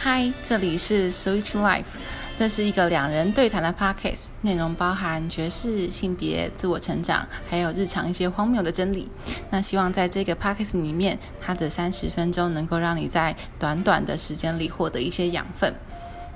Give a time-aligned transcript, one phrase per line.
[0.00, 1.82] 嗨，这里是 Switch Life，
[2.36, 9.08] 这是一个两人对谈的 podcast，内容包含爵士、性别、自我成长，还有日常一些荒谬的真理。
[9.50, 15.74] 那希望在这个 podcast 里面，它的三十分钟能够让你在短短的时间里获得一些养分。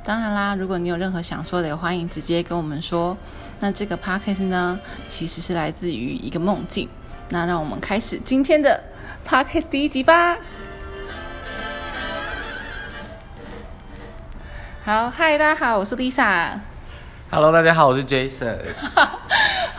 [0.05, 3.17] 当然啦，如果你有任何想说的，也欢迎直接跟我们说。
[3.61, 4.77] 那这个 podcast 呢，
[5.07, 6.89] 其实是来自于一个梦境。
[7.29, 8.83] 那让我们开始今天的
[9.25, 10.37] podcast 第一集吧。
[14.85, 16.59] 好，嗨，大家好，我是 Lisa。
[17.31, 18.57] Hello，大家好，我是 Jason。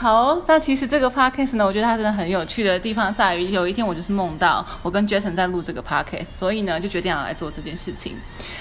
[0.03, 8.17] 好，那其实这个 podcast 呢，我觉得它真的很有趣的地方在于，有一天我就是梦到我跟 Jason 在录这个 podcast，所以呢就决定要来做这件事情。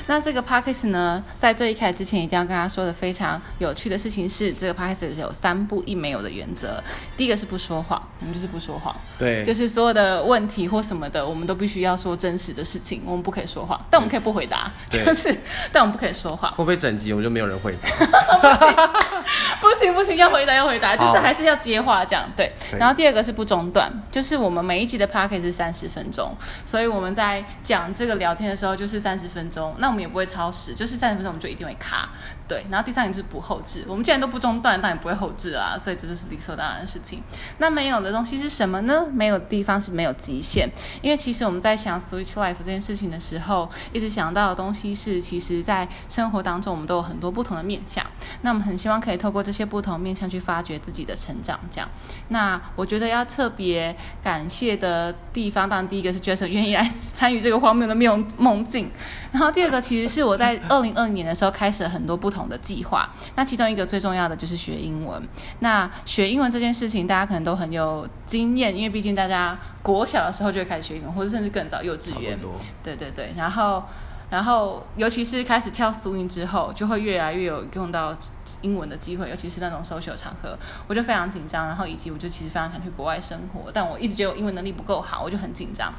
[0.06, 6.80] 那这个 podcast 呢，在最一开始之前，一定要跟他说的非常有趣的事情是，这个 podcast 是有三不一没有的原则。
[7.16, 15.36] 第一个是不说谎，我们就是不说谎，对，就是所有的问题或什么的，我们都必须要说真实的事情，我们不可以说谎，但我们可以不回答，就是
[15.72, 16.52] 但我们不可以说谎。
[16.52, 18.92] 会不会整集我们就没有人回答？
[19.60, 22.52] 不行不行，要回答要回答，就是还是要接话这样对。
[22.78, 32.10] 然后第二个是不中断，就是我们每一集的 p a c k e t 是三十分钟，所以我们在讲这个聊天的时候就是三十分钟，那我们也不会超时，就是三十分钟我们就一定会卡。
[32.48, 37.22] 对，然后第三个就是不后置，我们既然都不中断，当然不会后置啊，所以这就是理所当然的事情。
[37.58, 39.06] 那没有的东西是什么呢？
[39.12, 40.68] 没有地方是没有极限，
[41.00, 48.04] 因为其实我们在想 Switch Life 这件事情的时候，一直想到的东西是，其实在生活当中我们都有很多不同的面向，
[48.42, 51.58] 那我们很希望可以透过这些不同面向去发掘自己的成长。
[51.70, 51.88] 这样，
[52.28, 58.90] 那我觉得要特别感谢的地方，当然第一个是 Jason 愿意来参与这个荒谬的梦梦境，
[59.30, 65.22] 然后第二个其实是我在二零二零年的时候开始了很多不同的计划，那其中一个最重要的就是学英文。
[65.60, 72.38] 那学英文这件事情，大家可能都很有经验，因为毕竟大家国小的时候就会开始学英文，或者甚至更早幼稚园。
[72.82, 73.84] 对对对，然后
[74.30, 78.16] 然后尤其是开始跳苏音之后，就会越来越有用到
[78.62, 81.66] 英文的机会，尤其是那种 social 场合，我就非常紧张。
[81.66, 85.92] 然后以及我就其实非常想去国外生活，但我一直觉得我英文能力不够好，我就很紧张。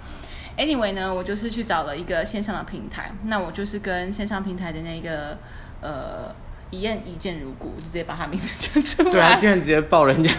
[0.56, 5.36] Anyway 呢，我就是去找了一个线上的平台，那我就是跟线上平台的那个
[5.84, 6.34] 呃。
[6.72, 9.12] 一见一见如故，我就直接把他名字讲出来。
[9.12, 10.32] 对啊，竟然直接报人家。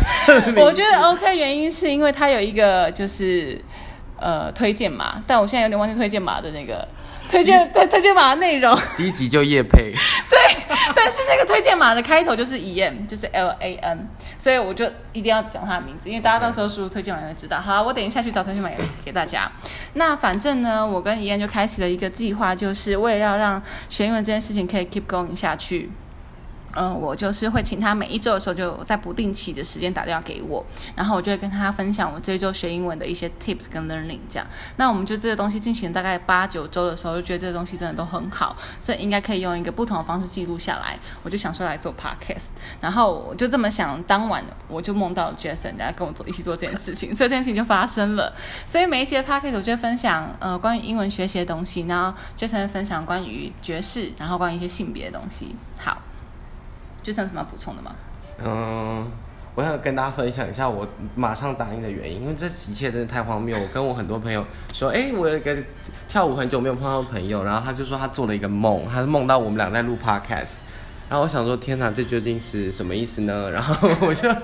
[0.56, 3.62] 我觉得 OK，原因是因为他有一个就是
[4.18, 6.88] 呃推荐码，但我现在有点忘记推荐码的那个
[7.28, 8.76] 推荐推推荐码的内容。
[8.96, 9.92] 第一集就叶配，
[10.94, 14.08] 但是那个推荐码的开头就是 E M，就是 L A N，
[14.38, 17.60] 所以我就一定要讲他的名字，因为大家到时候输入推荐码就会知道。
[17.60, 18.76] 好，我等一下去找推荐码给
[19.06, 19.50] 给大家。
[19.94, 25.90] 那反正呢，我跟 E M 就开启了一个计划，就是为了要让学英文这件事情可以 keep going 下去。
[26.76, 30.64] 嗯，我就是会请他每一周的时候，就在不定期的时间打电话给我，
[30.96, 34.46] 然后我就会跟他分享我这一周学英文的一些 tips 跟 learning 这样。
[34.76, 40.98] 那我们就这个东西进行大概八九周的时候，就觉得这个东西真的都很好，所以应该可以用一个不同的方式记录下来。
[41.22, 42.46] 我就想说来做 podcast，
[42.80, 48.34] 然后我就这么想，当晚我就梦到了 Jason，大家跟我做一起做这件事情，所以这件事情就发生了。
[48.66, 55.54] 所以每一节 podcast 我就会分享呃关于英文学习的东西，然后 Jason 分享关于爵士，然后关于一些性别的东西。
[55.78, 55.96] 好。
[57.04, 57.94] 就是有什么要补充的吗？
[58.44, 59.06] 嗯，
[59.54, 60.84] 我想跟大家分享一下我
[61.14, 63.56] 马上答应的原因，因为这一切真的太荒谬。
[63.56, 65.56] 我跟我很多朋友说，哎、我有一个
[66.08, 70.56] 跳舞很久没有碰到的朋友，然后他就说他做了一个梦，他是梦到我们俩在录 podcast，
[71.08, 73.50] 然后我想说，天哪，这究竟是什么意思呢？
[73.52, 74.34] 然后我就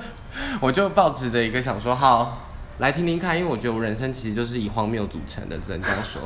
[0.61, 2.47] 我就抱持着一个想说，好。
[2.79, 6.23] 来听听看，因为我觉得我人生其实就是以荒谬组成的，只能这样说。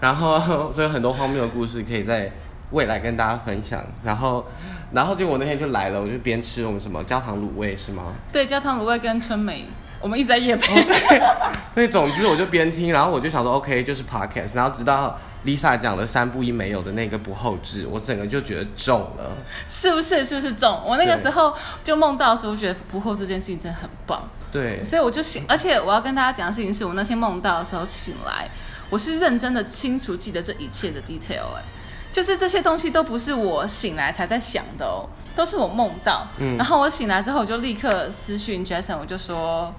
[0.00, 2.32] 然后， 所以很多荒谬的故事可以在
[2.70, 3.84] 未来跟大家分享。
[4.04, 4.44] 然后，
[4.92, 8.12] 然后结果我那天就来了，我就边吃我们什么焦糖卤味是吗？
[8.32, 9.64] 对，焦糖卤味跟春梅，
[10.00, 10.74] 我们一直在夜配。
[11.74, 19.30] 所以总之我就边听，然后我就想说 OK 就是 podcast，然后直到 Lisa 讲了三不一没有的那个不后置，我整个就觉得中了。
[19.68, 20.24] 是不是？
[20.24, 20.82] 是不是中？
[20.84, 21.54] 我那个对时候
[21.84, 25.44] 就梦到的时候，觉得不后这件事情真的很棒，对，所以我就醒。
[25.48, 28.48] 而且我要跟大家讲的事情是，我那天梦到的时候醒来，
[28.90, 31.62] 我是认真的清楚记得这一切的 detail，哎，
[32.12, 36.26] 就是这些东西都不是我醒来才在想的哦，都是我梦到。
[36.38, 39.74] 嗯然后我醒来之后，我就立刻私讯 Jason，我就说，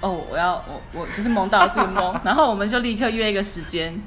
[0.00, 4.00] 哦，我要我我就是梦到这个梦，然后我们就立刻约一个时间。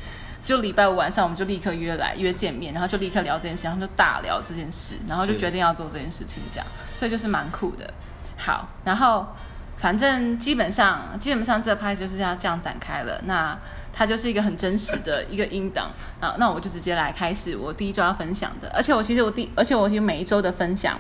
[0.43, 7.93] 就礼拜五晚上，我们就立刻约来约见面，然后就立刻聊这件事，然后就大聊这件事，然后就是决定要做这件事情，这样，所以就是蛮酷的。
[8.37, 9.27] 好，然后
[9.77, 13.21] 反正基本上基本上这拍就是要这样展开了。
[13.25, 13.57] 那
[13.93, 18.69] 它就是一个很真实的一个音档啊，那我就直接来开始我第一周要分享的。
[18.75, 20.99] 而且我其实我第，而且我其实每一周的分享，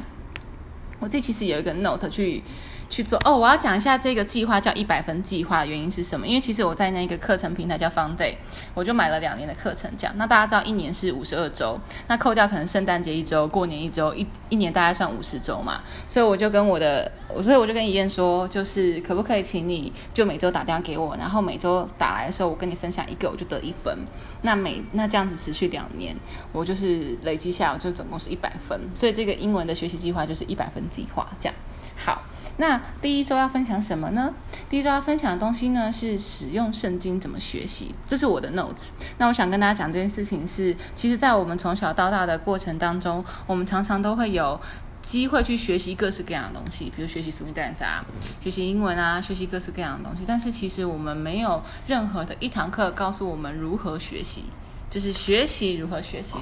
[0.99, 2.41] 我这其实有一个 note 去
[2.89, 3.19] 去做。
[3.25, 6.27] 哦，我要讲一下这个计划叫一百分计划，原因是什么？
[6.27, 8.35] 因为其实我在那个课程平台叫 Fun Day，
[8.73, 10.13] 我就买了两年的课程，这样。
[10.17, 15.81] 那大家知道一年是五十二周，那扣掉可能圣诞节一周、过年一周，一一年大概算五十周嘛。
[16.07, 23.97] 所以我就跟我的，我所以我就跟怡燕说，就是可不可以请你就每周打电话给我，然后每周打来的时候，我跟你分享一个，我就得一分。
[24.43, 26.15] 那每那这样子持续两年，
[26.51, 28.79] 我就是累积下来就总共是一百分。
[28.93, 31.55] 所以这个英文的学习计划就是一百分计划，这样。
[31.95, 32.21] 好，
[32.57, 34.33] 那第一周要分享什么呢？
[34.69, 38.89] 第一周要分享的东西呢是使用圣经怎么学习，这是我的 notes。
[39.17, 44.59] 那我想跟大家讲这件事情是，其实，在我们从小到大的过程当中，我们常常都会有
[45.03, 48.03] 机会去学习各式各样的东西，比如学习 swing dance 啊，
[48.41, 50.23] 学习英文啊，学习各式各样的东西。
[50.27, 54.45] 但是其实我们没有任何的一堂课告诉我们如何学习，
[54.89, 56.37] 就是学习如何学习。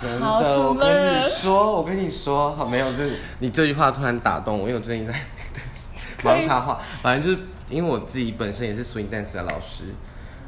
[0.00, 5.14] 真的，我跟你说，我跟你说，好，没有这你这句话突然打动我，因为我最近在
[6.20, 9.84] 可以忙插话，反正就是因为我自己本身也是 swing dance 的老师，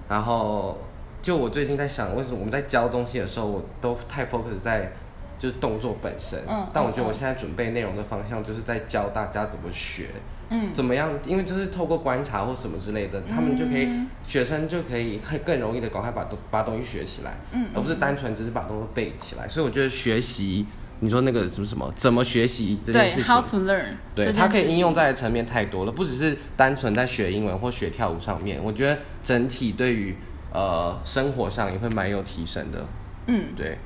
[0.08, 0.78] 然后
[1.22, 4.92] 就我最近在想，为什么我们在教东西的时候，我都太 focus 在
[5.38, 10.06] 就是动作本身，嗯但我觉得嗯我现在准备内容的方向就是在教大家怎么学，
[10.50, 11.10] 嗯，怎么样？
[11.26, 19.48] 因为就是透过观察或什么之类的，他们就可以，嗯学生就可以更更容易的赶快把东把东西学起来，嗯而不是单纯只是把东西背起来。
[19.48, 20.66] 所以我觉得学习，
[21.04, 28.62] 你说那个什么什么，怎么学习这件对事，how，to learn，对，它可以应用在的层面太多了，不只是单纯在学英文或学跳舞上面。
[28.62, 30.16] 我觉得整体对于
[30.52, 32.86] 呃生活上也会蛮有提升的。
[33.26, 33.46] 嗯。
[33.56, 33.76] 对，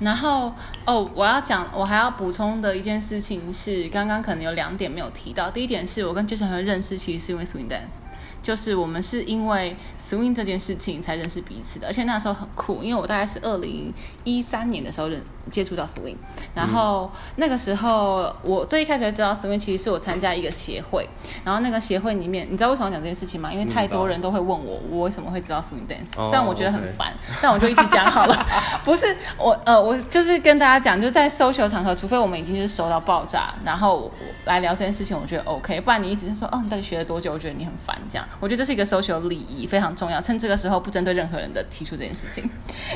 [0.00, 0.52] 然后
[0.84, 5.50] 哦，我要讲，我还要补充的一件事情是，刚刚可能有两点没有提到。
[5.50, 8.00] 第一点是我跟 Jason 会认识，其实是因为 swing dance，
[8.42, 13.90] 就是我们是因为 swing 这件事情才认识彼此的，而且那时候很酷，因为我大概是二零
[14.24, 16.16] 一三年的时候认接触到 swing，
[16.54, 21.06] 然后那个时候我最一开始会知道 swing，其实是我参加一个协会，
[21.44, 23.52] 然后那个协会里面，你知道为什么讲这件事情吗？
[23.52, 28.46] 因为太多人都会问我，我为什么会知道 swing dance，哦虽然我觉得很烦，但我就一起讲好了。
[28.84, 34.12] 不是我呃，我就是跟大家讲，就在 social 场合，除非我们已经是熟到爆炸，然后我
[34.46, 37.32] 来聊这件事情，我觉得 OK，不然你一直说哦，你到底学了多久？
[37.32, 37.96] 我觉得你很烦。
[38.08, 40.20] 这样，我觉得这是一个 social 礼仪，非常重要。
[40.20, 42.48] 趁这个时候不针对任何人的提出这件事情，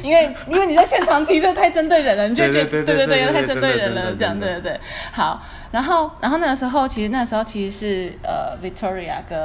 [0.02, 4.80] 因为因为你在现场提，这太针对人了，你就会觉得对对对对又太针对人了，这样对对对。
[5.12, 5.42] 好，
[5.72, 9.38] 然后然后那个时候其实那时候其实是呃 Victoria 跟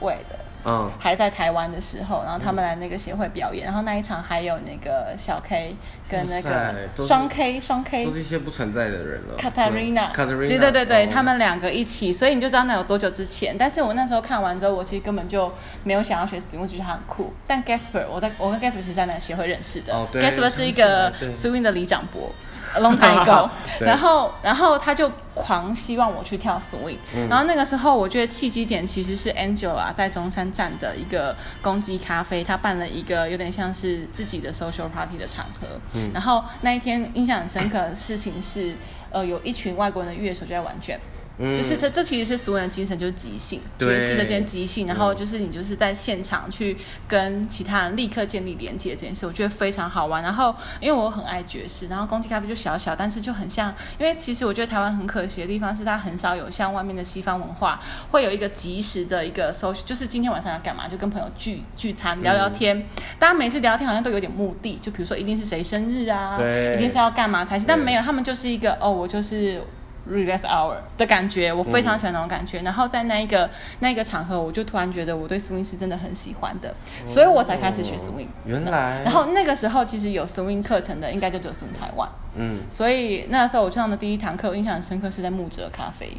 [0.00, 0.47] Wade。
[0.64, 5.74] 嗯，还在台湾的时候，然后他们来那个协会表演，然后那一场还有那个小 K
[6.08, 6.74] 跟那个
[7.06, 9.36] 双 K 双 K 都是一些不存在的人了。
[9.38, 13.56] Katarina，Katarina，对对对对，哦他们两个一起，所以你就知道那有多久之前。
[13.56, 15.52] 但是我那时候看完之后，我其实根本就
[15.84, 17.32] 没有想要学 swing，我觉得他很酷。
[17.46, 22.30] 但 Gasper，我在我跟 Gasper 是在那个协会认识的、哦对 g a s p e r 是一个 swing 的里长伯。
[22.74, 23.48] A long time ago，
[23.80, 26.96] 然后然后他就狂希望我去跳 swing，、
[27.28, 35.66] 然后那个时候我觉得契机点其实是 Angela 在中山站的一个公鸡咖啡，他办了一个有点像是自己的 social party 的场合，
[36.12, 38.74] 然后那一天印象很深刻的事情是，
[39.10, 40.98] 呃，有一群外国人的乐手就在玩卷。
[41.38, 46.76] 嗯就是这这其实是所有人的精神，就是即兴，爵士的这件即兴，然后就是你就是在现场去
[47.06, 50.22] 跟其他人立刻建立连接这件事，我觉得非常好玩。
[50.22, 57.80] 然后因为我很爱爵士，然后公鸡咖啡就小小，但是就很像，因为其实我觉得台湾很可惜的地方是它很少有像外面的西方文化
[58.10, 62.84] 会有一个及时的一个 social，就是今天晚上要干嘛，就跟朋友聚聚餐聊聊天。
[63.18, 69.62] 大家每次聊天好像都有点目的，就比如说一定是谁生日啊，对一定是要干嘛才行，但没有，他们就是一个哦，我就是。
[70.10, 72.60] Relax hour 的感觉，我非常喜欢那种感觉。
[72.62, 73.48] 然后在那一个
[73.80, 76.74] 那一个场合，我就突然觉得我对 swing 是真的很喜欢的，
[77.04, 78.26] 所以我才开始学 swing。
[78.26, 82.08] 哦原来，然后那个时候其实有 swing 课程的，应该就只有 swing 台湾。
[82.34, 86.10] 嗯所以那时候我上的第一堂课，我印象很深刻，是在木哲咖啡。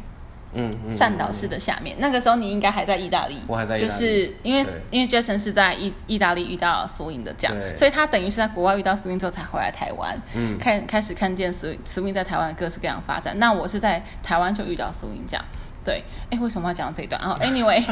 [0.52, 1.96] 嗯嗯，善导市的下面。
[1.98, 13.38] 那个时候你应该还在意大利，我还在意大利就是因为因为 Jason 是在意意大利遇到 swing 的这样，所以他等于是在国外遇到 swing 之后才回来台湾，嗯看开始看见 swing swing 在台湾各式各样发展。
[13.38, 15.44] 那我是在台湾就遇到 swing 这样，
[15.84, 17.20] 对，哎，为什么要讲这一段？
[17.22, 17.84] 哦， anyway。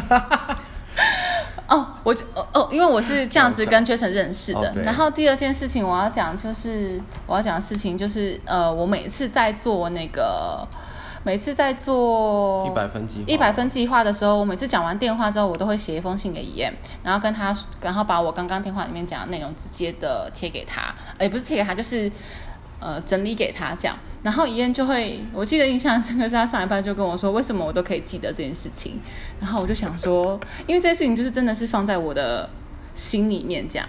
[1.68, 4.72] 哦，我就哦哦，因为我是这样子跟 Jason 认识的。
[4.82, 10.66] 然后第二件事情我要讲就是我要讲的事情就是呃，我每次在做那个
[11.28, 22.11] 每次在做一百分计划，一百分计划的时候，我每次讲完电话之后，我都会写一封信给伊燕，然后跟他，然后把我刚刚电话里面讲的内容直接的贴给他，也不是贴给他，就是
[22.80, 23.94] 呃整理给他这样。
[24.23, 28.99] 然后伊燕就会，我记得印象深刻是他上一班就跟我说，为什么我都可以记得这件事情。
[29.38, 32.49] 然后我就想说，因为这件事情就是真的是放在我的
[32.94, 33.87] 心里面这样。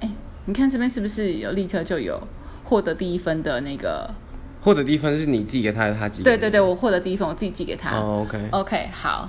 [0.00, 0.10] 哎，
[0.44, 2.20] 你看这边是不是有立刻就有
[2.64, 4.10] 获得第一分的那个？
[4.62, 6.24] 或者低分是你寄给他，还是他寄给？
[6.24, 7.96] 对对对，我获得第一分，我自己寄给他。
[7.96, 9.28] 哦，OK，OK，好，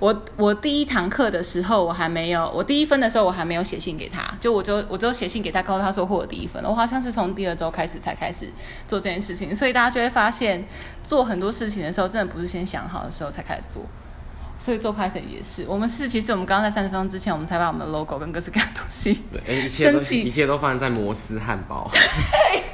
[0.00, 6.60] 我我第一堂课的时候，我还没有，我第一分的时候我还没有写信给他，就我就我就写信给他，告诉他说获得第一分。
[6.64, 8.48] 我好像是从第二周开始才开始
[8.88, 10.64] 做这件事情，所以大家就会发现，
[11.04, 13.82] 做很多事情的时候，真的不是先想好的时候才开始做。
[14.60, 19.64] 所以做拍摄也是，我们是其实我们刚刚在三十分钟之前，我们才把我们的 logo 跟各式各样的东西对，
[20.22, 21.90] 一切都发生在摩斯汉堡。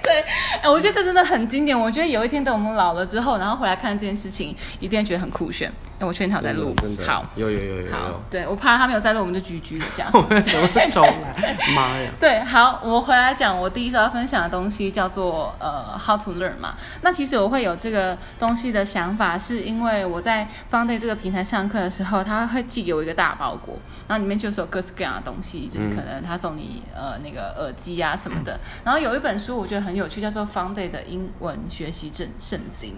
[0.03, 0.21] 对，
[0.63, 1.79] 哎，我觉得这真的很经典。
[1.79, 5.73] 我觉得有一天等我们老了之后，然后回来看这件事情，一定觉得很酷炫。
[5.99, 10.11] 哎，我确定他有在录，真的好，有有有有好有，，对我怕他没有在录，我们就居居了这样。
[10.13, 11.57] 我们怎么会重来？
[11.75, 12.11] 妈呀！
[12.21, 16.75] 对，好，我回来讲我第一周要分享的东西叫做呃 how to learn 嘛。
[17.01, 28.61] 那其实我会有这个东西的想法，是因为我在 Founday 这个平台上课的时候，他会寄给我一个大包裹，然后里面就是有各式各样的东西，就是可能他送你呃那个耳机啊什么的。
[28.85, 32.97] 然后有一本书我觉得很有趣，叫做 Founday 的英文学习正圣经。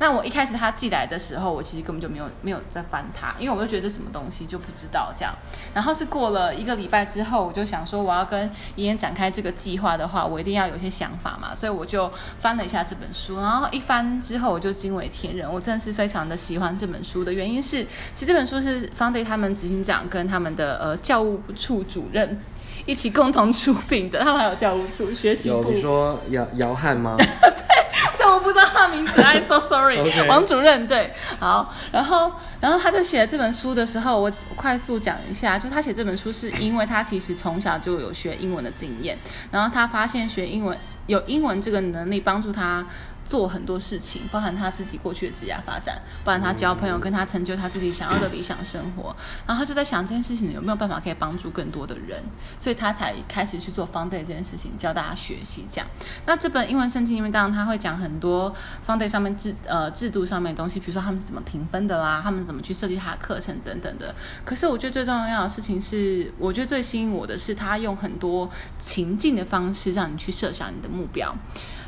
[0.00, 5.34] 那我一开始他寄来的时候，我其实根本就没有没有再翻它，因为我就觉得这什么东西就不知道这样。
[5.74, 8.40] 然后是过了一个礼拜之后，我就想说我要跟
[8.76, 13.38] 妍妍展开这个计划的话，我一定要有些想法嘛，所以我就翻了一下这本书。
[13.38, 22.38] 然后一翻之后，我就惊为天人，我真的是非常的喜欢这本书的原因是，其实这本书是 Founday 他们执行长跟他们的呃教务处主任。
[22.86, 27.18] 一起共同 出品的，他们还有教务处学习部有你说姚姚汉吗？
[29.06, 39.16] ，I'm so sorry，OK 王主任对，好，然后然后他就写了这本书的时候，我快速讲一下，就他写这本书是因为他其实从小就有学英文的经验，
[39.50, 40.76] 然后他发现学英文
[41.06, 42.86] 有英文这个能力帮助他。
[43.28, 49.14] 做很多事情，包含他自己过去的职业发展，包含他交朋友，跟他成就他自己想要的理想生活。
[49.46, 52.22] 然后他就在想这件事情有没有办法可以帮助更多的人，
[52.58, 55.86] 所以他才开始去做 Founday 这件事情，教大家学习这样。
[56.24, 58.50] 那这本英文圣经里面，当然他会讲很多
[58.86, 64.14] Founday 上面制呃制度上面的东西，比如说他们怎么评分的啦，他们怎么去设计他的课程等等的。
[64.46, 71.34] 可是我觉得最重要的事情是，我觉得最吸引我的是他用很多情境的方式让你去设想你的目标。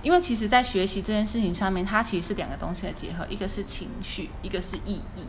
[0.03, 5.25] 因为其实，在学习这件事情上面，它其实是两个东西的结合，一个是情绪，一个是意义。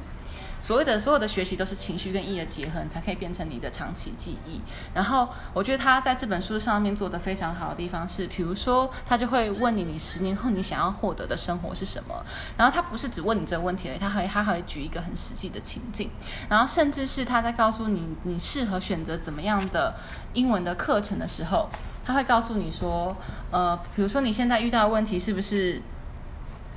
[0.61, 4.61] 所谓的所有的学习都是情绪跟意义的结合，你才可以变成你的长期记忆。
[4.93, 12.23] 然后，我觉得他在这本书上面做的非常好的地方是，比如说，他就会问你，你十年后你想要获得的生活是什么？
[12.55, 16.11] 然后他不是只问你这个问题而，他还他还会举一个很实际的情境，
[16.47, 19.95] 然后甚至是他在告诉你，你适合选择怎么样的
[20.33, 21.67] 英文的课程的时候，
[22.11, 23.15] 他会告诉你说，
[23.51, 25.81] 呃，比如说你现在遇到的问题是不是，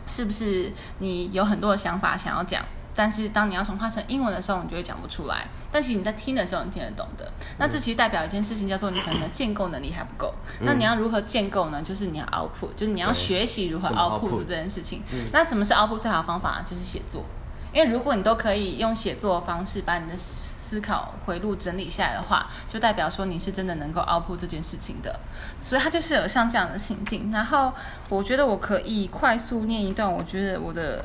[0.07, 2.65] 是不是你有很多的想法想要讲？
[2.97, 5.49] 但是当你要转化成英文的时候，你就会讲不出来。
[5.73, 7.29] 但其实你在听的时候，你听得懂的。
[7.59, 10.33] 那这其实代表一件事情，叫做你可能的建构能力还不够。
[10.61, 11.83] 那你要如何建构呢？
[11.83, 15.03] 就是你要 output，就是你要学习如何 output 这件事情。
[15.33, 16.63] 那什么是 output 最好的方法？
[16.65, 17.25] 就是写作。
[17.73, 20.17] 因为如果你都可以用写作的方式把你的
[20.65, 25.21] 思考回路整理下来的话，就代表说你是真的能够 out 破这件事情的。
[25.59, 27.31] 所以它就是有像这样的情境。
[27.31, 27.73] 然后
[28.09, 31.05] 我觉得我可以快速念一段，我觉得我的。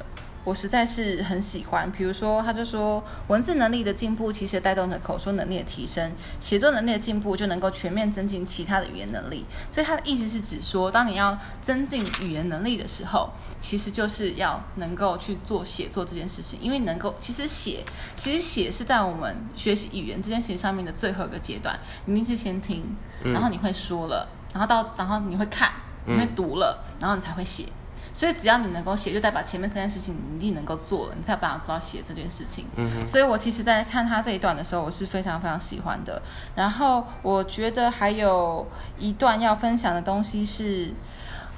[0.49, 9.45] 我实在是很喜欢，比如说，他就说，文字能力的进步其实带动着口说能力的提升，写作能力的进步就能够全面增进其他的语言能力。
[9.69, 13.29] 所以他的意思是指说，当你要增进语言能力的时候，
[13.59, 17.83] 其实就是要能够去做写作这件事情，因为能够其实写，
[18.17, 21.79] 其实写是在我们学习语言这件事情上面的最后一个阶段。
[22.05, 22.83] 你一定是先听，
[23.23, 25.71] 然后你会说了，然后到然后你会看，
[26.07, 27.65] 你会读了，然后你才会写。
[28.11, 32.65] 所以只要你能够写，就代表前面三件事情你一定能够做了，你才有办法做到写这件事情。
[32.75, 36.21] 嗯所以我其实，在看他这一段的时候，我是非常非常喜欢的。
[36.55, 40.93] 然后我觉得还有一段要分享的东西是，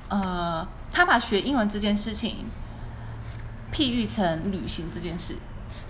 [0.09, 2.45] 呃，他把学英文这件事情
[3.73, 5.35] 譬喻成旅行这件事。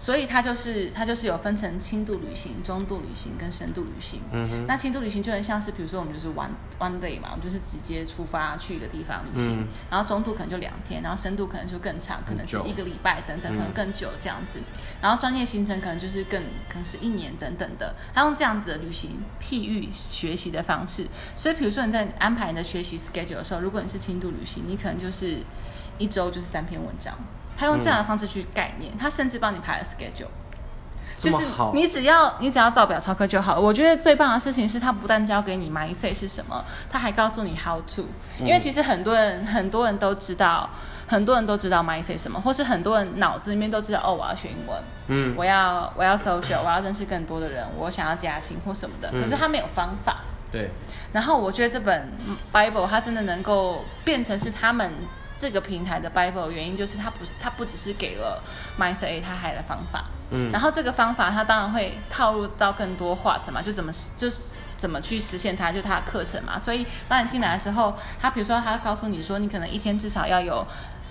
[0.02, 4.20] 所以它就是它就是有分成轻度旅行、中度旅行跟深度旅行。
[4.32, 14.60] 嗯哼，那轻度旅行就很像是，比如说我们就是 one one day 嘛，我们就是直接出发去一个地方旅行，嗯然后中度可能就两天，然后深度可能就更长，可能是一个礼拜等等，嗯可能更久这样子。
[15.00, 17.94] 然后专业行程可能就是更可能是一年等等的。
[18.16, 25.38] 他用这样子的旅行譬喻学习的方式，所以比如说你在安排你的学习 schedule 的时候，如果你是轻度旅行，你可能就是
[26.00, 27.16] 一周就是三篇文章。
[27.58, 30.28] 他用这样的方式去概念，他甚至帮你排了 schedule。
[31.18, 33.62] 就是你只要你只要照表操课就好了。
[33.62, 38.08] 我觉得最棒的事情是，他不但教给你 mindset 是什么，他还告诉你 how to。
[38.40, 40.68] 因为其实很多人很多人都知道，
[41.08, 44.76] 很多人都知道 mindset 什么，或是很多人脑子里面都知道哦，我要学英文，
[45.10, 49.12] 嗯，我要我要 social，我要认识更多的人，我想要加薪或什么的。
[49.14, 50.22] 嗯可是他没有方法。
[50.52, 50.72] 对，
[51.14, 52.12] 然后我觉得这本
[52.52, 54.92] Bible 它真的能够变成是他们
[55.42, 58.40] 这个平台的 Bible 的原因就是它不它不只是给了
[58.80, 66.60] Mindset A 它还的方法，嗯然后这个方法它当然会套入到更多 what 嘛，就怎么就是怎么去实现它，就它的课程嘛。
[66.60, 70.64] 所以当你进来的时候，他比如说他告诉你说，你可能一天至少要有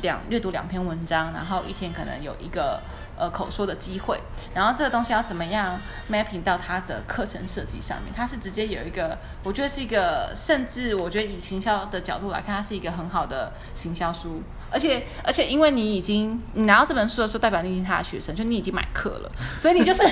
[0.02, 2.80] 两阅读两篇文章，然后一天可能有一个
[3.19, 4.21] 呃口说的机会，
[4.54, 5.78] 然后这个东西要怎么样
[6.11, 8.12] mapping 到他的课程设计上面？
[8.14, 14.42] 它是直接有一个，我觉得是一个，甚至我觉得以行销的角度来看，它是一个很好的行销书。
[14.73, 20.02] 而且而且，因为你已经你拿到这本书的时候，代表你已经他的学生，就你已经买课了，所以你就是，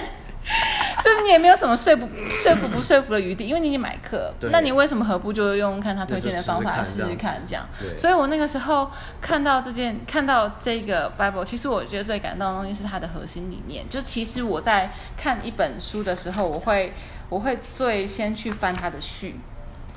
[1.00, 4.32] 所以你也没有什么说服说服不说服的余地，因为你已经买课。
[4.50, 7.66] 那你为什么何不就用看他推荐的方法那就试试看试试看这样？
[7.96, 8.90] 所以我那个时候
[9.20, 13.88] 看到这件，看到这个 Bible，其实我觉得最感动的东西是它的核心理念。
[13.88, 16.92] 就其实我在看一本书的时候，我会
[17.28, 19.38] 我会最先去翻它的序。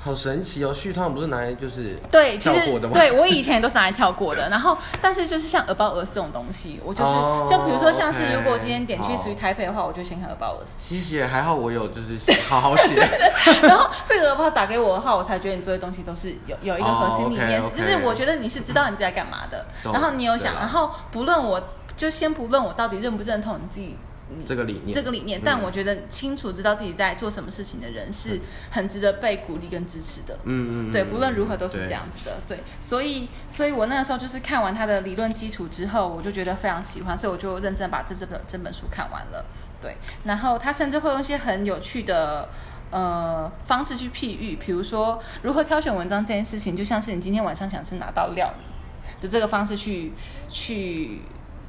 [0.04, 0.74] 好神奇哦！
[0.74, 2.94] 续通不是拿来就是对，其实跳过的吗？
[2.94, 4.46] 对我以前也都是拿来跳过的。
[4.50, 10.76] 然后，但是就是像 About Us 这种东西，我就是、哦就比如说像是如果今天点去属于台北的话，我就先看 About Us。
[10.80, 12.18] 谢谢，还好我有就是
[12.48, 12.96] 好好写。
[13.62, 21.62] 然后这个 About 打给我的话，我才觉得你做的东西都是有有一个核心理念就是我觉得你是知道你自己在干嘛的，然后你有想，然后不论我
[21.96, 23.96] 就先不论我到底认不认同你自己。
[24.38, 30.34] 你这个理念这个理念，嗯但我觉得清楚知道自己在做什么事情的人是很值得被鼓励跟支持的。
[30.44, 32.38] 嗯嗯，嗯对，不论如何都是这样子的。
[32.46, 39.44] 对，所以，所以我那个时候就是看完他的理论基础之后，我就觉得非常喜欢，所以我就认真把这这本这本书看完了。
[39.80, 42.48] 对，然后他甚至会用一些很有趣的。
[42.92, 50.12] 呃，方式去譬喻，比如说如何挑选文章这件事情，就像是你今天晚上想吃哪道料理的这个方式去
[50.50, 51.22] 去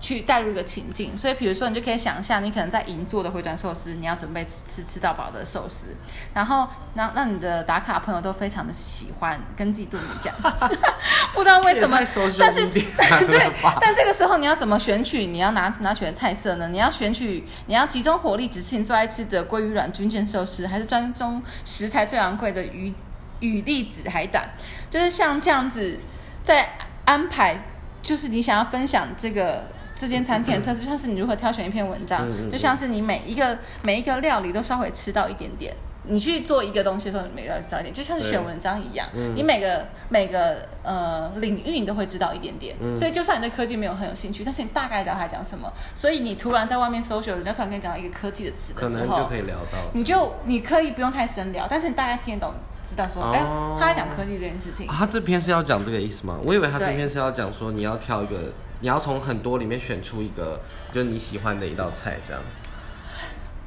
[0.03, 5.95] 去带入一个情境，所以比如说你就可以想象，你可能在银座的回转寿司，你要准备吃吃吃到饱的寿司，
[6.33, 10.37] 然后让让你的打卡朋友都非常的喜欢跟嫉妒你这样，
[11.33, 11.97] 不知道为什么
[12.37, 12.67] 但是
[13.25, 16.67] 对，但这个时候你要怎么选取你要拿拿取的菜色呢？
[16.67, 22.93] 你要选取你要集中火力只吃你最爱吃的鲑鱼卵军舰寿司，还是专中食材最昂贵的鱼
[23.39, 24.49] 鱼粒子海胆？
[24.89, 25.97] 就是像这样子
[26.43, 27.63] 在安排，
[28.01, 29.63] 就是你想要分享这个。
[29.95, 35.73] 这间餐厅的特色，像是你如何挑选一篇文章，就像是你每一个每一个料理都稍微吃到一点点。
[36.05, 42.75] 你去做一个东西的时候，你每个料理吃到一点，就像是选文章一样，嗯你每个每个呃领域你都会知道一点点。
[42.81, 49.77] 嗯所以就算你对科技没有很有兴趣，但是你大概知道他在讲什么，所以你突然在外面搜索，人家突然跟你讲到一个科技的词的时候，可能就可以聊到。
[49.93, 52.53] 你就你可以不用太深聊，但是你大概听得懂，
[52.83, 53.39] 知道说，哦哎、
[53.79, 54.85] 他在讲科技这件事情。
[54.89, 56.37] 啊，他这篇是要讲这个意思吗？
[56.43, 58.51] 我以为他这篇是要讲说你要挑一个，
[58.83, 60.59] 你要从很多里面选出一个，
[60.91, 62.43] 就是你喜欢的一道菜这样。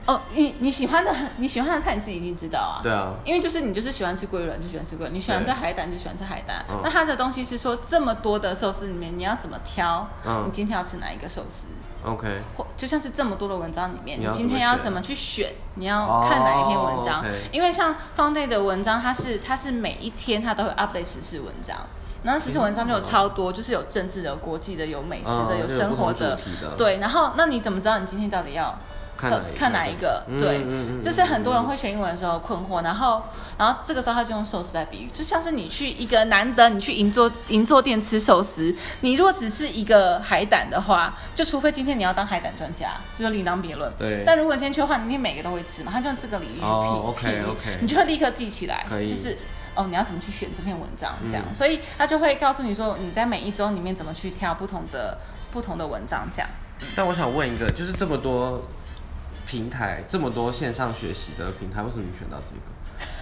[0.05, 2.81] 哦，你你喜欢的很，你喜欢的菜你自己一定知道啊。
[2.83, 6.63] 对啊，因为就是你就是喜欢吃鲑鱼卵就喜欢吃鲑鱼卵，你喜欢吃海胆就喜欢吃海胆。
[6.69, 10.07] 嗯那它的东西是说这么多的寿司里面，你要怎么挑？
[10.27, 11.65] 嗯你今天要吃哪一个寿司
[12.05, 15.51] ？OK，或就像是这么多的文章里面，你今天要怎么去选？
[15.77, 17.25] 你要看哪一篇文章？
[17.51, 21.77] 因为像 Founday 的文章，它是它是每一天它都会 update 时事文章，
[22.27, 26.39] 然后时事文章就有超多，就是有政治的、有国际的、有美食的、嗯有生活的
[26.77, 26.99] 对。
[26.99, 28.77] 然后那你怎么知道你今天到底要？
[29.19, 30.23] 看哪一个看哪一个？
[30.29, 32.85] 嗯对嗯嗯嗯，这是很多人会学英文的时候困惑。
[32.85, 33.23] 然后，
[33.57, 43.91] 然后这个时候他就用寿司来比喻，就像是你去一个难得你去银座银座店吃寿司，你如果只是一个海胆的话，就除非今天你要当海胆专家，这就另当别论。
[43.99, 49.35] 对但如果你今天去的话，你每个都会吃嘛，他就用这个比喻去譬哦譬喻 OK，OK 你就会立刻记起来，就是。
[49.77, 51.13] 哦，你要怎么去选这篇文章？
[51.29, 55.19] 这样，嗯所以他就会告诉你说，你在每一周里面怎么去挑不同的
[55.53, 56.49] 不同的文章，这样。
[56.97, 58.63] 但我想问一个，就是这么多
[59.47, 62.61] 平台，这么多线上学习的平台，为什么你选到这个？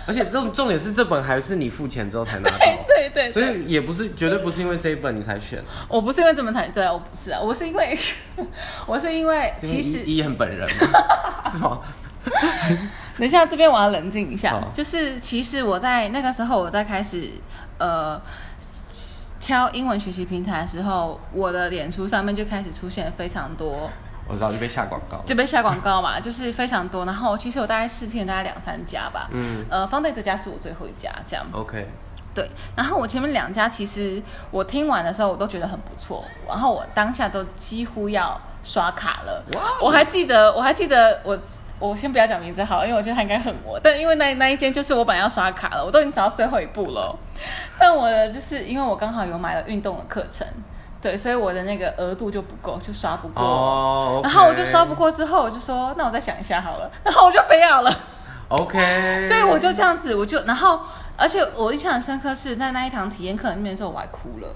[0.06, 7.98] 而且重重点是这本还是你付钱之后才拿到， 对对所以也不是绝对不是因为这一本你才选，我不是因为这么才对啊，我不是啊，我是因为
[8.86, 10.68] 我是因为其实伊恩本人
[11.50, 11.80] 是吗？
[13.18, 17.31] 等一下这边我要冷静一下，就是其实我在那个时候我在开始
[17.79, 18.20] 呃
[19.40, 23.90] 挑英文学习平台的时候，我的脸书上面就开始出现非常多
[24.27, 27.05] 我知道就被下广告，就被下广告嘛，就是非常多。
[27.05, 31.44] 然后其实我大概试听了大概两三家吧，嗯呃，方队这家是我最后一家这样。
[31.53, 31.87] ，OK，
[32.34, 34.20] 对，然后我前面两家其实
[34.50, 39.42] 我听完的时候我都觉得很不错，然后我当下都几乎要刷卡了。
[39.54, 41.38] 哇我还记得，我还记得我。
[41.80, 43.78] 我先不要讲名字好了，因为我觉得他应该恨我。
[43.82, 47.14] 但因为那那一间就是我本来要刷卡了，我都已经找到最后一步了。
[47.78, 50.46] 但我的就是因为我刚好有买了运动的课程，
[51.02, 53.42] 对，所以我的那个额度就不够，就刷不过。
[53.42, 56.90] 哦，然后我就刷不过，之后我就说，那我再想一下好了。
[57.02, 57.90] 然后我就非要了。
[58.48, 60.80] ，OK，所以我就这样子，我就然后，
[61.16, 64.54] 而且我印象很深刻是在那一堂体验课里面的时候，我还哭了。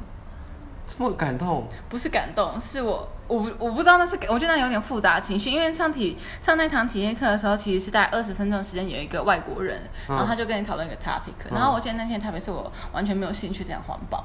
[0.87, 14.24] 这么感动，不是感动，是我我不我不知道那是我觉得那有点复杂的情绪，因为上体上那堂体验课的时候，其实是大概二十分钟的时间，有一个外国人，嗯然后他就跟你讨论一个 topic，、然后我记得那天的 topic 是我完全没有兴趣这样环保。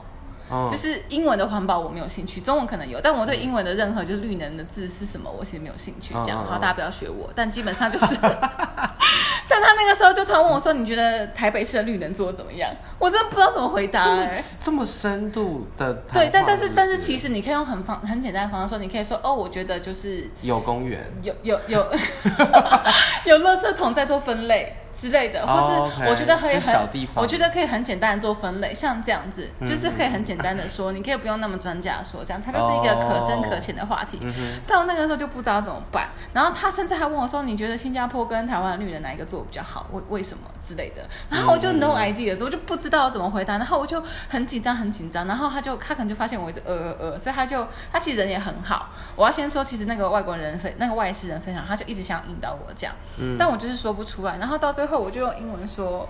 [0.52, 6.14] 嗯就是英文的环保我没有兴趣，中文可能有，但我对英文的任何就是绿能的字是什么，我其实没有兴趣。
[6.24, 8.18] 这样，嗯嗯嗯好，大家不要学我，但基本上就是。
[9.48, 14.44] 但他那个时候就突然问我说：“你觉得台北市的绿能做的怎么样？”我真的不知道怎么回答、这么欸。
[14.62, 21.80] 这么深度的对，但但是但是其实你可以用很方很简单的方式说，你可以说哦，我觉得就是有公园，有有有
[23.26, 25.62] 有垃圾桶在做分类之类的，哦或
[26.00, 34.20] 是我觉得可以很我觉得可以很简单的做分类，像这样子，嗯就是可以很简单的说，你可以不用那么专家说，这样它就是一个可深可浅的话题。
[34.22, 39.88] 嗯哼，但我那个时候就不知道怎么办，然后他甚至还问我说：“你觉得新加坡跟台湾的绿人哪一个做得比较好？
[39.92, 48.90] 为为什么之类的？”然后我就嗯 no idea，我就不知道怎么回答，然后我就很紧张很紧张，然后他就他可能就发现我一直呃呃呃，所以他就他其实人也很好。
[49.16, 56.08] 我要先说，其实那个外国人非那个外事人非常，他就一直想引导我这样，嗯但我就是说不出来，然后到最后我就用英文说。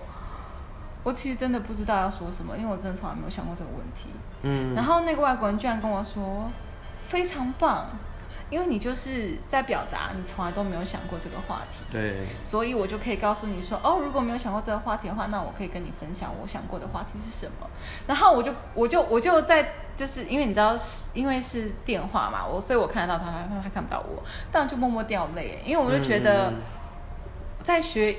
[1.05, 4.07] 我其实真的不知道要说什么，因为我真的从来没有想过这个问题。
[4.43, 6.49] 嗯，然后那个外国人居然跟我说
[7.09, 7.87] ：“非常棒，
[8.49, 17.67] 因为你就是在表达你从来都没有想过这个话题，对，所以我就可以告诉你说，哦，如果没有想过这个话题的话，那我可以跟你分享我想过的话题是什么。
[18.07, 20.73] 然后我就我就我就在就是因为你知道，
[21.13, 26.53] 因为是电话嘛，我所以我看得到他，他他看不到我，但我就默默掉泪，因为我就觉得
[27.61, 28.17] 在学。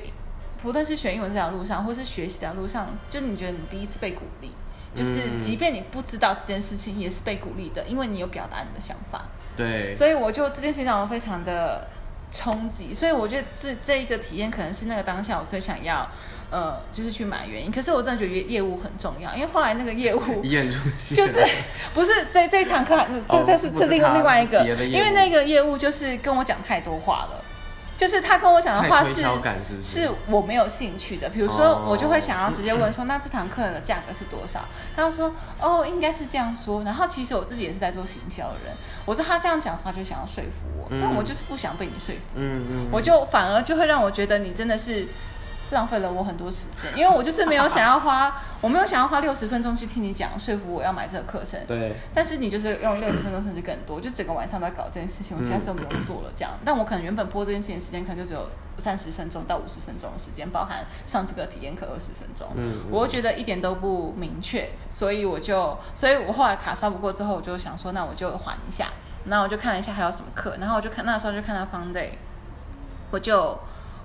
[0.65, 4.51] 不论是学英文这条路上，或是学习这条路上，就你觉得你第一次被鼓励，
[4.97, 9.27] 就是嗯即便你不知道这件事情，也是被鼓励的，因为你有表达你的想法。
[9.59, 11.87] 对，所以我就这件事情让我非常的
[12.33, 16.09] 冲击，所以我觉得这这一个体验可能是那个当下我最想要，
[16.51, 17.71] 呃，就是去买原因。
[17.71, 20.79] 可是我真的觉得业业务很重要，因为后来那个业务 演出
[21.15, 21.45] 就是
[21.93, 27.44] 不是这这一堂课还，这哦这是这另另外一个，因为那个业务就是跟我讲太多话了。
[28.05, 29.25] 就是他跟我讲的话是
[29.83, 31.81] 是我没有兴趣的，比如说哦。
[31.95, 34.61] 我就会想要直接问说，那这堂课的价格是多少？
[34.95, 36.83] 他就说哦，应该是这样说。
[36.83, 38.75] 然后其实我自己也是在做行销的人，
[39.07, 45.07] 我知道他这样讲的时候，他就想要说服我，嗯但我就是不想被你说服，嗯嗯，我就反而就会让我觉得你真的是
[45.71, 56.53] 浪费了我很多时间，因为我就是没有想要花，我没有想要花六十分钟去听你讲说服我要买这个课程，对，但是你就是用六十分钟甚至更多，就整个晚上都在搞这件事情，我其他事都没有做了这样。
[56.65, 58.49] 但我可能原本播这件事情的时间可能就只有
[58.79, 62.47] 三十分钟到五十分钟的时间，包含上这个体验课二十分钟。
[62.55, 68.89] 嗯嗯我又觉得一点都不明确，所以我就，所以我后来卡刷不过之后，我就想说，那我就缓一下。
[69.27, 72.11] 然后我就看了一下还有什么课，然后我就看那时候就看到 Fun Day，
[73.11, 73.59] 我就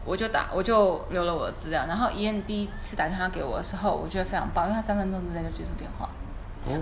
[0.06, 6.06] 我就打我就留了我的资料，然后伊恩第一次打电话给我的时候，我觉得非常棒，因为他三分钟之内就接住电话。
[6.06, 6.10] 哦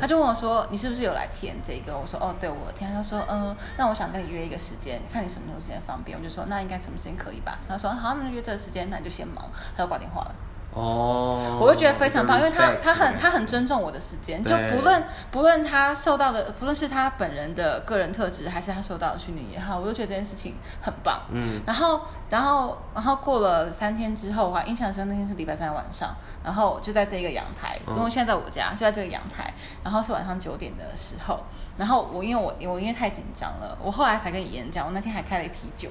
[0.01, 9.45] 他就问我说：“你是不是有来填这个？”我说：“哦，对，我填。”他说：“嗯，那我想跟你约一个时间，看你什么时候时间方便。”我就说：“那应该什么时间可以吧？”他说：“好，那就约这个时间，那你就先忙。”
[9.77, 10.35] 他就挂电话了。
[10.77, 21.21] 哦，我就觉得非常棒，因为他他很欸他很尊重我的时间，就不论不论他受到的，不论是他本人的个人特质，还是他受到的训练也好，我都觉得这件事情很棒。
[21.31, 29.51] 嗯然后，然后，然后过了三天之后，我印象深，那天是礼拜三晚上，然后就在这个阳台，嗯因为现在在我家，就在这个阳台，
[29.83, 31.39] 然后是晚上九点的时候，
[31.77, 35.89] 然后我因为我我因为太紧张了，我后来才跟妍讲，我那天还开了一啤酒。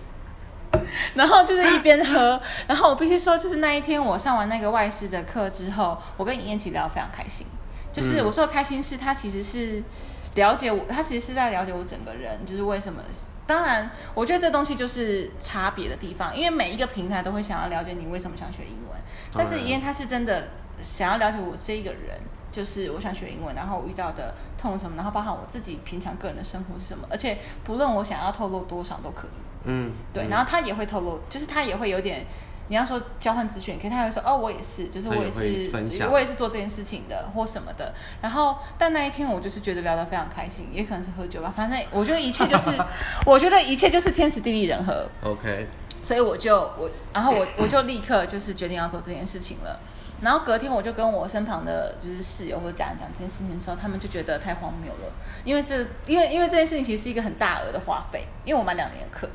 [1.14, 7.46] 然后就是一边喝， 然后我必须说，就是那一天我上完那个外事的课之后，我跟尹燕琪聊得非常开心。
[7.92, 9.82] 就是嗯我说的开心是，他其实是
[10.34, 13.02] 了解我，他其实是在了解我整个人，就是为什么。
[13.46, 19.00] 当然，我觉得这东西就是差别的地方，因为每一个平台都会想要了解你为什么想学英文，
[19.32, 20.48] 但是当然尹燕他是真的
[20.82, 22.20] 想要了解我这一个人，
[22.56, 29.30] 就是我想学英文，然后我遇到的痛什么，然后包含我自己平常个人的生活是什么，而且不论我想要透露多少都可以。
[29.64, 32.24] 嗯，对，嗯然后他也会透露，就是他也会有点，
[32.68, 37.92] 你要说交换资讯，可是他会说哦，我也是，就是我也是，享我也是做这件事情的或什么的。
[38.22, 42.70] 然后，但那一天我就是觉得聊得非常开心，也可能是喝酒吧，反正我觉得一切就是，
[43.26, 45.66] 我觉得一切就是天时地利人和，OK，
[46.02, 49.78] 所以我就我，然后我我就立刻就是决定要做这件事情了。
[50.20, 55.12] 然后隔天我就跟我身旁的就是室友或者家人讲这件事情的时候，他们就觉得太荒谬了，
[55.44, 59.28] 因为这因为因为这件事情其实是一个很大额的花费，因为我买两年课。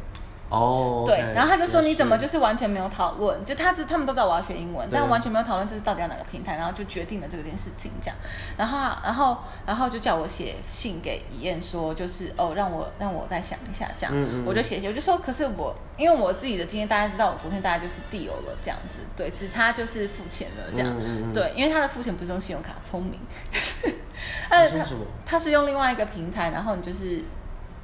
[0.52, 8.18] 哦，对然后他就说你怎么就是完全没有讨论，就他是他们都知道我要学英文，但完全没有讨论就是到底要哪个平台，然后就决定了这件事情这样，
[8.58, 20.94] 然后然后然后就叫我写信给怡燕说，就是哦让我让我再想一下这样，嗯嗯我就写写，我就说可是我因为我自己的经验，大家知道我昨天大概就是地有了这样子，对，只差就是付钱了这样，
[21.34, 23.96] 对，因为他的付钱不是用信用卡，聪明，就是
[24.50, 25.06] 他它它你说什么？
[25.26, 27.24] 它是用另外一个平台，然后你就是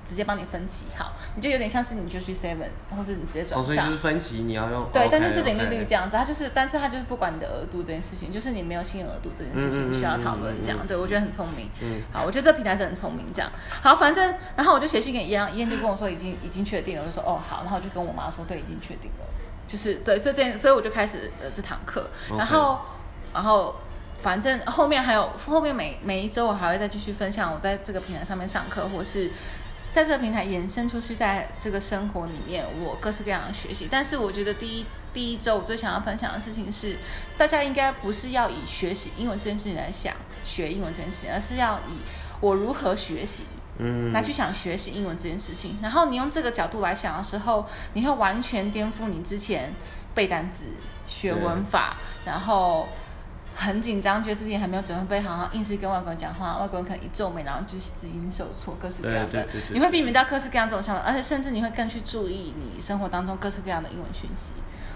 [0.08, 3.88] 直接帮你分期好，你就有点像是你就去 Seven，或是你直接转哦，所以账。
[3.88, 10.86] 就是分期你要用，对，但是是零利率这样子，它就是，但是它就是不管你的额度这件事情，就是你没有信用额度这件事情需要讨论这样嗯嗯。
[10.86, 11.70] 嗯对我觉得很聪明。
[11.82, 13.52] 嗯好，我觉得这个平台是很聪明这样。
[13.82, 19.26] 好，反正然后我就写信给伊安，伊安就跟我说已经已经确定了，我就说哦好，然后我就跟我妈说对，已经确定了，
[19.68, 22.80] 就是对，所以这件所以我就开始呃这堂课然后
[23.34, 23.76] 然后。
[24.20, 29.30] 反正后面还有后面每每一周我还会再继续分享我在这个平台上面上课，或是
[29.92, 33.88] 在这个平台延伸出去，在这个生活里面我各式各样的学习。
[33.90, 36.96] 但是我觉得第一第一周我最想要分享的事情是，
[37.38, 40.14] 大家应该不是要以学习英文这件事情来想
[40.46, 41.98] 学英文这件事情，而是要以
[42.40, 43.46] 我如何学习
[43.80, 45.78] 嗯来去想学习英文这件事情。
[45.82, 49.74] 然后你用这个角度来想的时候，你会完全颠覆你之前
[50.14, 50.66] 背单词、
[51.08, 51.96] 学文法，
[52.26, 52.88] 然后
[53.60, 64.54] 很紧张，觉得自己还没有准备好，硬是跟外国人讲话，外国人可能一皱眉，然后就是自己受挫，各式各样的你会避免掉各式各样这种想法，而且甚至你会更去注意你生活当中各式各样的英文讯息。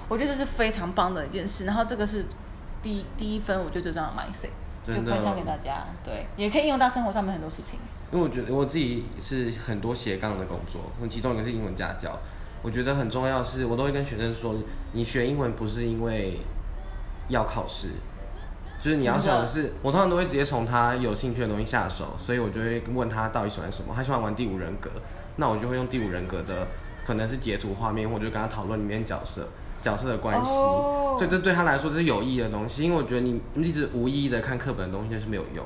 [0.07, 1.65] 我觉得这是非常棒的一件事。
[1.65, 2.25] 然后这个是
[2.83, 5.83] 第一第一分，我觉得最重要的 mindset，就分享给大家。
[6.03, 7.79] 对，也可以应用到生活上面很多事情。
[8.11, 12.15] 因为我觉得我自己是很多斜杠的工作，其中一个是英文家教。
[12.61, 14.53] 我觉得很重要是，我都会跟学生说，
[14.91, 16.39] 你学英文不是因为
[17.29, 17.87] 要考试，
[18.81, 23.93] 就是你要想的是，我通常都会直接从他有兴趣的东西下手，所以我就会问他到底喜欢什么。
[23.95, 24.89] 他喜欢玩第五人格，
[25.37, 26.67] 那我就会用第五人格的，
[27.05, 29.47] 可能是截图画面，或者就跟他讨论里面角色
[29.83, 30.51] 角色的关系。
[30.51, 35.63] 哦所以这对他来说这是有意义的东西，因为我觉得你一直无意义的看课本的东西就是没有用。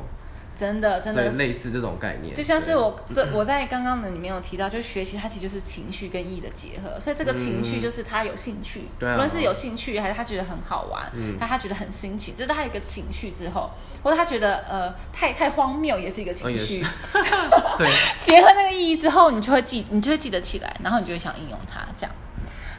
[0.55, 2.75] 真的，真的类似这种概念，就像是对。
[2.75, 9.15] 我 这我在刚刚的里面有提到，就学习它其实就是情绪跟意义的结合，所以这个情绪就是他有兴趣，对啊。
[9.15, 11.37] 无论是有兴趣还是他觉得很好玩，嗯。
[11.39, 13.69] 他他觉得很新奇，这是他有一个情绪之后，
[14.01, 16.83] 或者他觉得呃太太荒谬也是一个情绪，
[17.77, 17.89] 对，
[18.19, 22.15] 结合那个意义之后，你就会记，你就会记得起来，然后你就会想应用它，这样。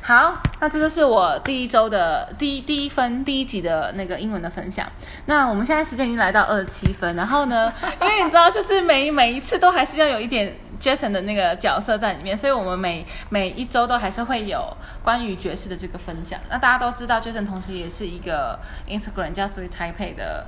[0.06, 4.86] 好，那这就是我第一周的第一第一分第一集的那个英文的分享。
[5.24, 16.38] 那我们现在时间已经来到二十七分，然后呢，因为你知道，就是每每一次都还是要有一点 Jason 的那个角色在里面，所以我们每每一周都还是会有关于爵士的这个分享。
[16.48, 18.56] 那大家都知道，Jason 同时也是一个
[18.88, 20.46] Instagram 叫 Sweet Taipei 的。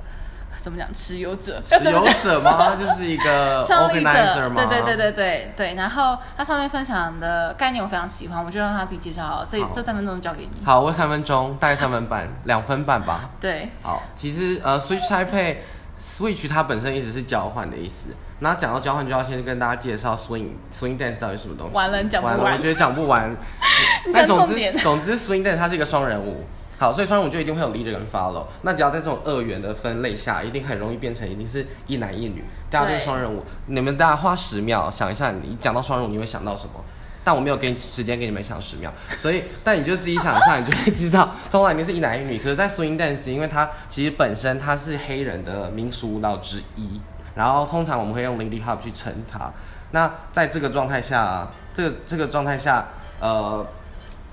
[0.61, 0.87] 怎么讲？
[0.93, 2.75] 持有者，持有者吗？
[2.75, 4.55] 就是一个 创立 organizer 者，吗？
[4.55, 5.73] 对对对对对对。
[5.75, 9.45] 然后他上面分享的概念我非常喜欢，我就让他自己介绍。
[9.49, 10.65] 这好这三分钟就交给你。
[10.65, 13.29] 好，我三分钟，大概三分半，两分半吧。
[13.39, 15.57] 对，好，其实呃，Switch Taipei
[15.99, 18.09] Switch 它本身一直是交换的意思。
[18.41, 21.75] 那讲到交换，就要先跟大家介绍 swing swing dance 到底是什么东西。
[21.75, 23.29] 完了你讲不完了，我觉得讲不完。
[24.07, 24.71] 你但总之。
[24.77, 26.45] 总之 swing dance 它是一个双人舞。
[26.79, 28.45] 好，所以双人舞就一定会有 leader 跟 follow。
[28.61, 32.43] 那只要在这种二元的分类下，一定很容易变成一定是一男一女。
[32.69, 36.73] 大家对对双人舞，你们大家花十秒想一下，你讲到双人舞你会想到什么？
[37.21, 42.37] 但我没有给你时间给你们想十秒，所以但你就自己想一下，你就会知道，通常一定是一男一女。
[42.37, 47.01] 可是，在 swing dance，因为它其实本身它是黑人的民俗舞蹈之一，
[47.35, 49.51] 然后通常我们会用 Lindy Hop 去称它。
[49.91, 52.87] 那在这个状态下，这个这个状态下，
[53.19, 53.67] 呃，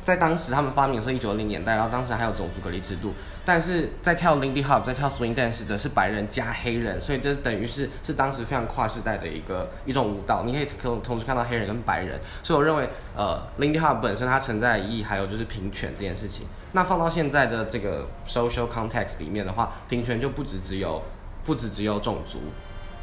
[0.06, 3.12] 在当时他们发明的是一九零年代，然后当时还有种族隔离制度，
[3.44, 21.02] 但是在跳 Lindy Hop 在跳 Swing Dance 的是白人加黑人，所以这等于是是当时非常跨世代的一个一种舞蹈，你可以同同时看到黑人跟白人，所以我认为呃 Lindy Hop 本身它存在的意义还有就是平权这件事情，那放到现在的这个 social context 里面的话，平权就不只只有
[21.44, 22.38] 不只只有种族。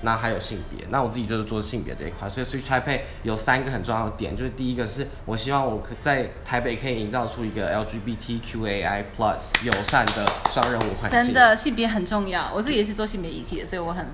[0.03, 11.23] 那还有性别，那我自己就是做性别这一块，所以 Switch Taipei 有三个很重要的点，就是第一个是我希望我可在台北可以营造出一个 LGBTQAI Plus 友善的双人舞环境。
[11.23, 12.51] 真的，性别很重要。
[12.53, 14.05] 我自己也是做性别议题的，所以我很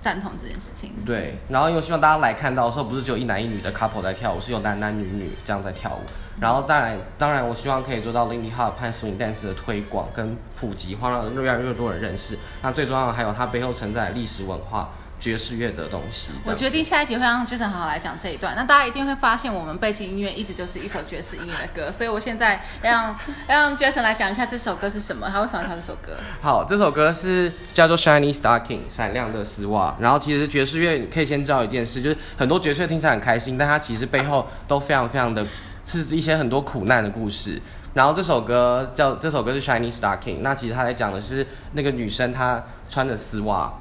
[0.00, 0.92] 赞同这件事情。
[1.04, 6.00] 对，然后因为希望大家来看到的时候，不是只有一男一女的 couple 在跳舞，是有男男女女这样在跳舞。
[6.40, 12.36] 然后当然，当然我希望可以做到 Lindy Hop 和 Swing Dance 的推广跟普及化，让越来越多人认识。
[12.62, 14.90] 那最重要的还有它背后承载的历史文化。
[15.24, 18.54] 爵士乐的东西，我决定下一集会让 Jason 好好来讲这一段。
[18.54, 26.18] 那大家一定会发现，我们背景音乐一直就是一首爵士音乐的歌，所以我现在让 让 Jason 来讲一下这首歌是什么，他为什么要跳这首歌。
[26.42, 29.96] 好，这首歌是叫做 Shiny Stocking 闪亮的丝袜。
[29.98, 35.46] 然后其实爵士乐你可以先知道一件事，就是很多爵士乐听起来很开心，但它其实背后都非常非常的
[35.86, 37.58] 是一些很多苦难的故事。
[37.94, 43.72] 然后这首歌叫这首歌是 Shiny Stocking，那其实它在讲的是那个女生她穿的丝袜，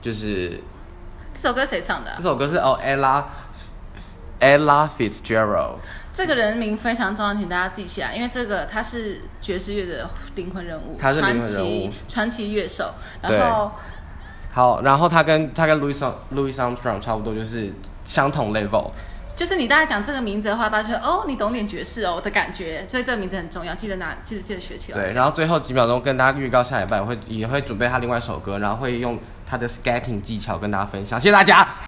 [0.00, 0.62] 就是
[1.40, 3.22] 这首歌谁唱的啊、这首歌是哦 Ella
[4.40, 5.76] Ella Fitzgerald。
[6.12, 12.92] 这个人名非常重要，请大家记起来，因为这个他是爵士乐的灵魂人物，他是传奇传奇乐手。
[13.22, 13.70] 然后
[14.52, 15.96] 好，然后他跟他跟 Louis
[16.34, 17.72] Louis Armstrong 差不多，就是
[18.04, 18.90] 相同 level。
[19.38, 24.98] 就是你大概讲这个名字的话，大家就哦，你懂点爵士哦的感觉，所以这个名字很重要，记得拿，记得记得学起来。
[24.98, 31.20] 对，然后最后几秒钟跟大家预告下礼拜我会也会准备他另外一首歌，然后会用他的 skating 技巧跟大家分享。
[31.20, 31.68] 谢谢大家。